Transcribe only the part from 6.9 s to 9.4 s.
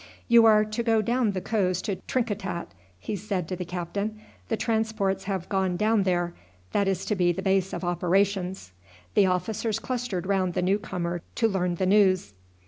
to be the base of operations." The